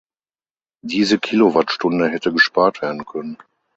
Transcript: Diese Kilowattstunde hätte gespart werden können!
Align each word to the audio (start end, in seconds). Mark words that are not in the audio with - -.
Diese 0.83 1.19
Kilowattstunde 1.19 2.09
hätte 2.09 2.33
gespart 2.33 2.81
werden 2.81 3.05
können! 3.05 3.37